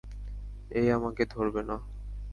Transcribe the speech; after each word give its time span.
এই 0.71 0.87
আমাকে 0.91 1.23
ধরবে 1.25 1.61
না। 1.63 1.75